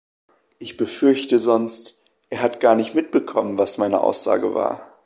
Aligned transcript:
Ich 0.57 0.77
befürchte 0.77 1.37
sonst, 1.37 2.01
er 2.31 2.41
hat 2.41 2.59
gar 2.59 2.73
nicht 2.73 2.95
mitbekommen, 2.95 3.59
was 3.59 3.77
meine 3.77 4.01
Aussage 4.01 4.55
war. 4.55 4.97